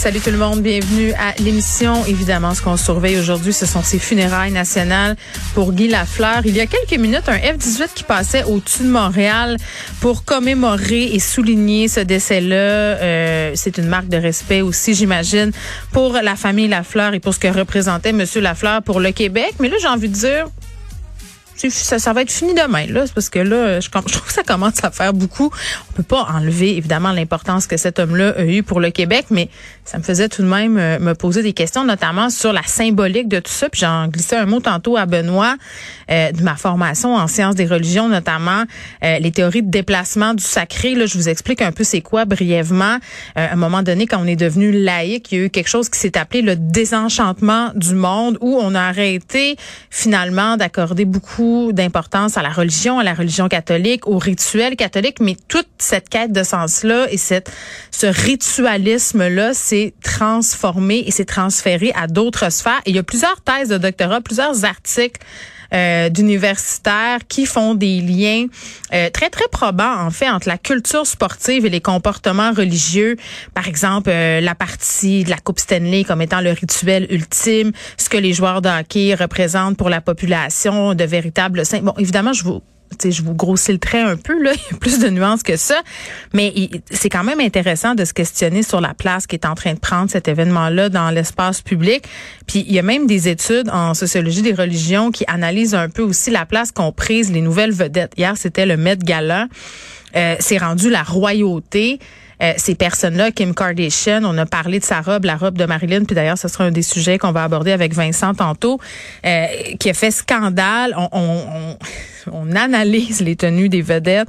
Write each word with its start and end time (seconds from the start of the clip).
Salut 0.00 0.20
tout 0.20 0.30
le 0.30 0.38
monde, 0.38 0.62
bienvenue 0.62 1.12
à 1.12 1.34
l'émission. 1.42 2.06
Évidemment, 2.06 2.54
ce 2.54 2.62
qu'on 2.62 2.78
surveille 2.78 3.18
aujourd'hui, 3.18 3.52
ce 3.52 3.66
sont 3.66 3.82
ces 3.82 3.98
funérailles 3.98 4.50
nationales 4.50 5.14
pour 5.52 5.74
Guy 5.74 5.88
Lafleur. 5.88 6.40
Il 6.46 6.56
y 6.56 6.60
a 6.62 6.66
quelques 6.66 6.98
minutes, 6.98 7.28
un 7.28 7.36
F-18 7.36 7.92
qui 7.94 8.04
passait 8.04 8.44
au-dessus 8.44 8.84
de 8.84 8.88
Montréal 8.88 9.58
pour 10.00 10.24
commémorer 10.24 11.04
et 11.12 11.18
souligner 11.18 11.86
ce 11.88 12.00
décès-là. 12.00 12.56
Euh, 12.56 13.52
c'est 13.56 13.76
une 13.76 13.88
marque 13.88 14.08
de 14.08 14.16
respect 14.16 14.62
aussi, 14.62 14.94
j'imagine, 14.94 15.52
pour 15.92 16.14
la 16.14 16.34
famille 16.34 16.68
Lafleur 16.68 17.12
et 17.12 17.20
pour 17.20 17.34
ce 17.34 17.38
que 17.38 17.48
représentait 17.48 18.14
Monsieur 18.14 18.40
Lafleur 18.40 18.82
pour 18.82 19.00
le 19.00 19.12
Québec. 19.12 19.56
Mais 19.60 19.68
là, 19.68 19.76
j'ai 19.78 19.88
envie 19.88 20.08
de 20.08 20.14
dire, 20.14 20.46
ça, 21.56 21.98
ça 21.98 22.12
va 22.12 22.22
être 22.22 22.30
fini 22.30 22.54
demain. 22.54 22.86
Là, 22.86 23.04
parce 23.14 23.28
que 23.28 23.38
là, 23.38 23.80
je, 23.80 23.86
je, 23.86 23.90
trouve 23.90 24.26
que 24.26 24.32
ça 24.32 24.42
commence 24.42 24.82
à 24.82 24.90
faire 24.90 25.12
beaucoup. 25.12 25.50
On 25.90 25.92
peut 25.92 26.02
pas 26.02 26.26
enlever 26.32 26.76
évidemment 26.76 27.12
l'importance 27.12 27.66
que 27.66 27.76
cet 27.76 27.98
homme-là 27.98 28.34
a 28.38 28.44
eu 28.44 28.62
pour 28.62 28.80
le 28.80 28.90
Québec, 28.90 29.26
mais 29.30 29.48
ça 29.84 29.98
me 29.98 30.02
faisait 30.02 30.28
tout 30.28 30.42
de 30.42 30.46
même 30.46 30.78
euh, 30.78 30.98
me 30.98 31.14
poser 31.14 31.42
des 31.42 31.52
questions, 31.52 31.84
notamment 31.84 32.30
sur 32.30 32.52
la 32.52 32.62
symbolique 32.62 33.28
de 33.28 33.40
tout 33.40 33.50
ça. 33.50 33.68
Puis 33.68 33.80
j'en 33.80 34.08
glissais 34.08 34.36
un 34.36 34.46
mot 34.46 34.60
tantôt 34.60 34.96
à 34.96 35.06
Benoît 35.06 35.56
euh, 36.10 36.32
de 36.32 36.42
ma 36.42 36.56
formation 36.56 37.14
en 37.14 37.26
sciences 37.26 37.56
des 37.56 37.66
religions, 37.66 38.08
notamment 38.08 38.64
euh, 39.04 39.18
les 39.18 39.32
théories 39.32 39.62
de 39.62 39.70
déplacement 39.70 40.34
du 40.34 40.44
sacré. 40.44 40.94
Là, 40.94 41.06
je 41.06 41.18
vous 41.18 41.28
explique 41.28 41.60
un 41.60 41.72
peu 41.72 41.84
c'est 41.84 42.00
quoi 42.00 42.24
brièvement. 42.24 42.98
à 43.34 43.52
un 43.52 43.56
moment 43.56 43.82
donné, 43.82 44.06
quand 44.06 44.22
on 44.22 44.26
est 44.26 44.36
devenu 44.36 44.70
laïque, 44.70 45.32
il 45.32 45.38
y 45.38 45.42
a 45.42 45.44
eu 45.46 45.50
quelque 45.50 45.68
chose 45.68 45.88
qui 45.88 45.98
s'est 45.98 46.16
appelé 46.16 46.42
le 46.42 46.56
désenchantement 46.56 47.72
du 47.74 47.94
monde, 47.94 48.38
où 48.40 48.58
on 48.60 48.74
a 48.74 48.80
arrêté 48.80 49.56
finalement 49.90 50.56
d'accorder 50.56 51.04
beaucoup 51.04 51.49
d'importance 51.72 52.36
à 52.36 52.42
la 52.42 52.50
religion, 52.50 52.98
à 52.98 53.04
la 53.04 53.14
religion 53.14 53.48
catholique, 53.48 54.06
au 54.06 54.18
rituel 54.18 54.76
catholique, 54.76 55.20
mais 55.20 55.36
toute 55.48 55.68
cette 55.78 56.08
quête 56.08 56.32
de 56.32 56.42
sens-là 56.42 57.06
et 57.10 57.16
cette, 57.16 57.50
ce 57.90 58.06
ritualisme-là 58.06 59.54
s'est 59.54 59.94
transformé 60.02 61.04
et 61.06 61.10
s'est 61.10 61.24
transféré 61.24 61.92
à 61.94 62.06
d'autres 62.06 62.50
sphères. 62.50 62.80
Il 62.86 62.96
y 62.96 62.98
a 62.98 63.02
plusieurs 63.02 63.40
thèses 63.40 63.68
de 63.68 63.78
doctorat, 63.78 64.20
plusieurs 64.20 64.64
articles 64.64 65.20
euh, 65.72 66.08
d'universitaires 66.08 67.20
qui 67.28 67.46
font 67.46 67.74
des 67.74 68.00
liens 68.00 68.46
euh, 68.92 69.08
très 69.10 69.30
très 69.30 69.48
probants 69.48 70.00
en 70.00 70.10
fait 70.10 70.28
entre 70.28 70.48
la 70.48 70.58
culture 70.58 71.06
sportive 71.06 71.66
et 71.66 71.70
les 71.70 71.80
comportements 71.80 72.52
religieux. 72.52 73.16
Par 73.54 73.68
exemple, 73.68 74.10
euh, 74.10 74.40
la 74.40 74.54
partie 74.54 75.24
de 75.24 75.30
la 75.30 75.38
Coupe 75.38 75.58
Stanley 75.58 76.04
comme 76.04 76.22
étant 76.22 76.40
le 76.40 76.50
rituel 76.50 77.06
ultime, 77.10 77.72
ce 77.96 78.08
que 78.08 78.16
les 78.16 78.32
joueurs 78.32 78.62
de 78.62 78.68
hockey 78.68 79.14
représentent 79.14 79.76
pour 79.76 79.90
la 79.90 80.00
population, 80.00 80.94
de 80.94 81.04
véritables 81.04 81.64
saints. 81.64 81.82
Bon, 81.82 81.94
évidemment, 81.98 82.32
je 82.32 82.44
vous 82.44 82.62
je 83.02 83.22
vous 83.22 83.34
grossis 83.34 83.72
le 83.72 83.78
trait 83.78 84.00
un 84.00 84.16
peu, 84.16 84.40
là. 84.42 84.52
Il 84.54 84.72
y 84.72 84.74
a 84.74 84.78
plus 84.78 84.98
de 84.98 85.08
nuances 85.08 85.42
que 85.42 85.56
ça. 85.56 85.80
Mais 86.32 86.52
c'est 86.90 87.08
quand 87.08 87.24
même 87.24 87.40
intéressant 87.40 87.94
de 87.94 88.04
se 88.04 88.12
questionner 88.12 88.62
sur 88.62 88.80
la 88.80 88.94
place 88.94 89.26
qui 89.26 89.36
est 89.36 89.46
en 89.46 89.54
train 89.54 89.74
de 89.74 89.78
prendre 89.78 90.10
cet 90.10 90.28
événement-là 90.28 90.88
dans 90.88 91.10
l'espace 91.10 91.62
public. 91.62 92.04
Puis 92.46 92.64
il 92.66 92.72
y 92.72 92.78
a 92.78 92.82
même 92.82 93.06
des 93.06 93.28
études 93.28 93.70
en 93.70 93.94
sociologie 93.94 94.42
des 94.42 94.54
religions 94.54 95.10
qui 95.10 95.24
analysent 95.26 95.74
un 95.74 95.88
peu 95.88 96.02
aussi 96.02 96.30
la 96.30 96.46
place 96.46 96.72
qu'ont 96.72 96.92
prise 96.92 97.32
les 97.32 97.40
nouvelles 97.40 97.72
vedettes. 97.72 98.12
Hier, 98.16 98.36
c'était 98.36 98.66
le 98.66 98.76
Met 98.76 98.96
Gala. 98.96 99.46
Euh, 100.16 100.36
c'est 100.40 100.58
rendu 100.58 100.90
la 100.90 101.02
royauté. 101.02 102.00
Euh, 102.42 102.52
ces 102.56 102.74
personnes-là, 102.74 103.30
Kim 103.30 103.54
Kardashian, 103.54 104.24
on 104.24 104.36
a 104.38 104.46
parlé 104.46 104.78
de 104.78 104.84
sa 104.84 105.00
robe, 105.00 105.24
la 105.24 105.36
robe 105.36 105.58
de 105.58 105.64
Marilyn, 105.64 106.04
puis 106.04 106.14
d'ailleurs, 106.14 106.38
ce 106.38 106.48
sera 106.48 106.64
un 106.64 106.70
des 106.70 106.82
sujets 106.82 107.18
qu'on 107.18 107.32
va 107.32 107.44
aborder 107.44 107.72
avec 107.72 107.92
Vincent 107.94 108.34
tantôt, 108.34 108.80
euh, 109.26 109.46
qui 109.78 109.90
a 109.90 109.94
fait 109.94 110.10
scandale. 110.10 110.94
On, 110.96 111.08
on, 111.12 111.76
on, 112.32 112.56
analyse 112.56 113.20
les 113.20 113.36
tenues 113.36 113.68
des 113.68 113.82
vedettes. 113.82 114.28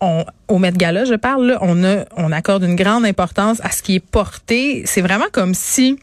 On, 0.00 0.24
au 0.48 0.58
Met 0.58 0.72
Gala, 0.72 1.04
je 1.04 1.14
parle, 1.14 1.46
là, 1.46 1.58
on, 1.60 1.84
a, 1.84 2.04
on 2.16 2.32
accorde 2.32 2.64
une 2.64 2.76
grande 2.76 3.04
importance 3.04 3.60
à 3.62 3.70
ce 3.70 3.82
qui 3.82 3.96
est 3.96 4.04
porté. 4.04 4.82
C'est 4.84 5.02
vraiment 5.02 5.28
comme 5.32 5.54
si 5.54 5.98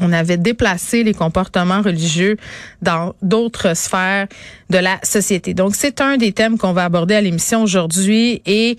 on 0.00 0.12
avait 0.12 0.38
déplacé 0.38 1.02
les 1.02 1.12
comportements 1.12 1.82
religieux 1.82 2.36
dans 2.80 3.14
d'autres 3.22 3.76
sphères 3.76 4.26
de 4.70 4.78
la 4.78 4.98
société. 5.02 5.52
Donc, 5.52 5.74
c'est 5.74 6.00
un 6.00 6.16
des 6.16 6.32
thèmes 6.32 6.58
qu'on 6.58 6.72
va 6.72 6.84
aborder 6.84 7.14
à 7.14 7.20
l'émission 7.20 7.62
aujourd'hui 7.62 8.40
et 8.46 8.78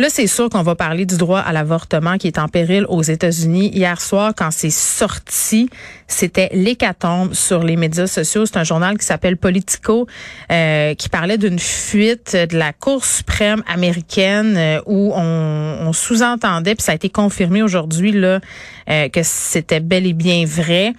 Là, 0.00 0.08
c'est 0.08 0.26
sûr 0.26 0.48
qu'on 0.48 0.62
va 0.62 0.74
parler 0.76 1.04
du 1.04 1.18
droit 1.18 1.40
à 1.40 1.52
l'avortement 1.52 2.16
qui 2.16 2.26
est 2.26 2.38
en 2.38 2.48
péril 2.48 2.86
aux 2.88 3.02
États-Unis. 3.02 3.70
Hier 3.74 4.00
soir, 4.00 4.32
quand 4.34 4.50
c'est 4.50 4.70
sorti, 4.70 5.68
c'était 6.06 6.48
l'hécatombe 6.54 7.34
sur 7.34 7.62
les 7.62 7.76
médias 7.76 8.06
sociaux. 8.06 8.46
C'est 8.46 8.56
un 8.56 8.64
journal 8.64 8.96
qui 8.96 9.04
s'appelle 9.04 9.36
Politico 9.36 10.06
euh, 10.50 10.94
qui 10.94 11.10
parlait 11.10 11.36
d'une 11.36 11.58
fuite 11.58 12.34
de 12.34 12.56
la 12.56 12.72
Cour 12.72 13.04
suprême 13.04 13.62
américaine 13.66 14.56
euh, 14.56 14.80
où 14.86 15.12
on, 15.14 15.92
sous-entendait, 15.92 16.76
puis 16.76 16.82
ça 16.82 16.92
a 16.92 16.94
été 16.94 17.10
confirmé 17.10 17.62
aujourd'hui 17.62 18.12
là 18.12 18.40
euh, 18.88 19.10
que 19.10 19.20
c'était 19.22 19.80
bel 19.80 20.06
et 20.06 20.14
bien 20.14 20.46
vrai 20.46 20.94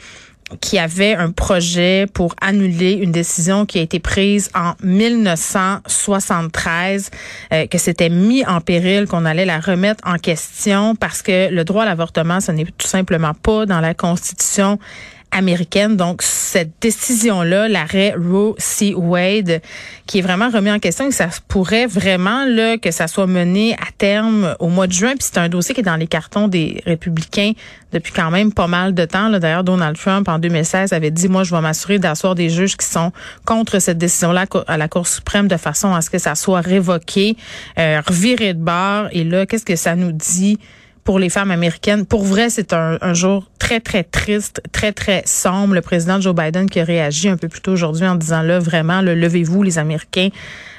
qui 0.60 0.78
avait 0.78 1.14
un 1.14 1.32
projet 1.32 2.06
pour 2.14 2.36
annuler 2.42 2.92
une 2.94 3.12
décision 3.12 3.66
qui 3.66 3.80
a 3.80 3.82
été 3.82 4.00
prise 4.00 4.52
en 4.54 4.74
1973, 4.84 7.10
euh, 7.54 7.66
que 7.68 7.78
c'était 7.78 8.10
mis 8.10 8.46
en 8.46 8.60
péril, 8.62 9.08
qu'on 9.08 9.26
allait 9.26 9.46
la 9.46 9.60
remettre 9.60 10.04
en 10.06 10.18
question 10.18 10.96
parce 10.96 11.22
que 11.22 11.50
le 11.50 11.64
droit 11.64 11.84
à 11.84 11.86
l'avortement, 11.86 12.42
ce 12.42 12.52
n'est 12.52 12.66
tout 12.66 12.88
simplement 12.88 13.34
pas 13.34 13.66
dans 13.66 13.80
la 13.80 13.94
Constitution 13.94 14.80
américaine. 15.32 15.98
Donc, 15.98 16.22
cette 16.22 16.72
décision-là, 16.82 17.68
l'arrêt 17.68 18.14
Roe 18.18 18.56
C. 18.58 18.94
Wade, 18.96 19.62
qui 20.06 20.20
est 20.20 20.22
vraiment 20.22 20.50
remis 20.50 20.72
en 20.72 20.80
question, 20.80 21.08
et 21.08 21.12
ça 21.12 21.30
pourrait 21.48 21.86
vraiment 21.86 22.46
là 22.46 22.78
que 22.78 22.92
ça 22.92 23.08
soit 23.08 23.28
mené 23.28 23.74
à 23.76 23.92
terme 23.98 24.56
au 24.60 24.68
mois 24.68 24.88
de 24.88 24.92
juin. 24.92 25.12
Puis 25.12 25.30
c'est 25.32 25.38
un 25.38 25.50
dossier 25.50 25.74
qui 25.74 25.82
est 25.82 25.86
dans 25.86 25.96
les 25.96 26.08
cartons 26.08 26.48
des 26.48 26.82
républicains 26.86 27.54
depuis 27.92 28.14
quand 28.14 28.32
même 28.32 28.54
pas 28.54 28.68
mal 28.68 28.94
de 28.94 29.06
temps. 29.06 29.30
D'ailleurs, 29.30 29.64
Donald 29.64 29.98
Trump, 29.98 30.28
en 30.28 30.40
2016, 30.40 30.94
avait 30.94 31.12
dit, 31.12 31.28
moi, 31.28 31.44
je 31.44 31.54
vais 31.54 31.62
m'assurer 31.62 32.00
d'asseoir 32.00 32.36
des 32.36 32.50
juges 32.50 32.78
qui 32.78 32.86
sont 32.86 33.12
contre 33.46 33.80
cette 33.80 33.98
décision-là 33.98 34.46
à 34.68 34.78
la 34.78 34.88
Cour 34.88 35.08
suprême 35.08 35.48
de 35.48 35.58
façon 35.58 35.94
à 35.94 36.02
ce 36.02 36.10
que 36.10 36.18
ça 36.18 36.36
soit 36.36 36.62
révoqué, 36.62 37.36
euh, 37.80 38.02
reviré 38.06 38.54
de 38.54 38.60
bord. 38.64 39.08
Et 39.12 39.24
là, 39.24 39.46
qu'est-ce 39.46 39.66
que 39.66 39.76
ça 39.76 39.96
nous 39.96 40.12
dit? 40.12 40.60
Pour 41.04 41.20
les 41.20 41.30
femmes 41.30 41.52
américaines. 41.52 42.06
Pour 42.06 42.24
vrai, 42.24 42.50
c'est 42.50 42.74
un, 42.74 43.14
jour 43.14 43.50
très, 43.60 43.80
très 43.80 44.04
triste, 44.04 44.62
très, 44.72 44.92
très 44.92 45.24
sombre. 45.26 45.74
Le 45.74 45.82
président 45.82 46.20
Joe 46.20 46.36
Biden 46.36 46.70
qui 46.70 46.80
a 46.80 46.84
réagi 46.84 47.30
un 47.30 47.38
peu 47.38 47.48
plus 47.48 47.62
tôt 47.62 47.72
aujourd'hui 47.72 48.08
en 48.08 48.16
disant 48.16 48.42
là, 48.42 48.60
vraiment, 48.60 49.02
le 49.02 49.16
levez-vous, 49.16 49.64
les 49.64 49.78
Américains, 49.78 50.30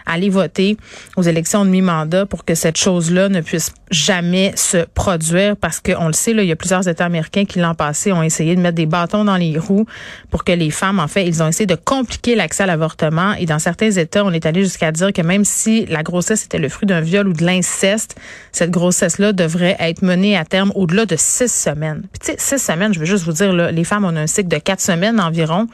allez 0.06 0.30
voter 0.30 0.76
aux 1.16 1.22
élections 1.22 1.64
de 1.64 1.70
mi-mandat 1.70 2.26
pour 2.26 2.44
que 2.44 2.54
cette 2.54 2.76
chose-là 2.76 3.28
ne 3.28 3.40
puisse 3.40 3.72
jamais 3.90 4.52
se 4.56 4.78
produire 4.94 5.56
parce 5.56 5.80
qu'on 5.80 6.06
le 6.06 6.12
sait, 6.12 6.32
là, 6.32 6.42
il 6.42 6.48
y 6.48 6.52
a 6.52 6.56
plusieurs 6.56 6.88
États 6.88 7.04
américains 7.04 7.44
qui 7.44 7.58
l'an 7.58 7.74
passé 7.74 8.12
ont 8.12 8.22
essayé 8.22 8.56
de 8.56 8.60
mettre 8.60 8.76
des 8.76 8.86
bâtons 8.86 9.24
dans 9.24 9.36
les 9.36 9.58
roues 9.58 9.86
pour 10.30 10.44
que 10.44 10.52
les 10.52 10.70
femmes, 10.70 10.98
en 10.98 11.08
fait, 11.08 11.26
ils 11.26 11.42
ont 11.42 11.48
essayé 11.48 11.66
de 11.66 11.74
compliquer 11.74 12.34
l'accès 12.34 12.62
à 12.62 12.66
l'avortement 12.66 13.34
et 13.34 13.46
dans 13.46 13.58
certains 13.58 13.90
États, 13.90 14.24
on 14.24 14.32
est 14.32 14.46
allé 14.46 14.62
jusqu'à 14.62 14.92
dire 14.92 15.12
que 15.12 15.22
même 15.22 15.44
si 15.44 15.86
la 15.86 16.02
grossesse 16.02 16.44
était 16.44 16.58
le 16.58 16.68
fruit 16.68 16.86
d'un 16.86 17.00
viol 17.00 17.28
ou 17.28 17.32
de 17.32 17.44
l'inceste, 17.44 18.16
cette 18.50 18.70
grossesse-là 18.70 19.32
devrait 19.32 19.76
être 19.78 20.02
menée 20.02 20.36
à 20.36 20.44
terme 20.44 20.72
au-delà 20.74 21.06
de 21.06 21.16
six 21.16 21.52
semaines. 21.52 22.02
Puis 22.12 22.20
tu 22.20 22.32
sais, 22.32 22.58
six 22.58 22.64
semaines, 22.64 22.94
je 22.94 22.98
veux 22.98 23.06
juste 23.06 23.24
vous 23.24 23.32
dire, 23.32 23.52
là, 23.52 23.70
les 23.70 23.84
femmes 23.84 24.04
ont 24.04 24.16
un 24.16 24.26
cycle 24.26 24.48
de 24.48 24.58
quatre 24.58 24.80
semaines 24.80 25.20
environ. 25.20 25.66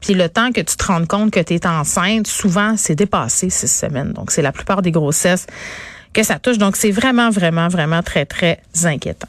Puis 0.00 0.14
le 0.14 0.28
temps 0.28 0.52
que 0.52 0.60
tu 0.60 0.76
te 0.76 0.84
rendes 0.84 1.06
compte 1.06 1.30
que 1.30 1.40
tu 1.40 1.54
es 1.54 1.66
enceinte, 1.66 2.26
souvent, 2.26 2.76
c'est 2.76 2.94
dépassé 2.94 3.50
six 3.50 3.68
semaines. 3.68 4.12
Donc, 4.12 4.30
c'est 4.30 4.42
la 4.42 4.52
plupart 4.52 4.82
des 4.82 4.90
grossesses 4.90 5.46
que 6.12 6.22
ça 6.22 6.38
touche. 6.38 6.58
Donc, 6.58 6.76
c'est 6.76 6.90
vraiment, 6.90 7.30
vraiment, 7.30 7.68
vraiment 7.68 8.02
très, 8.02 8.26
très 8.26 8.60
inquiétant. 8.84 9.28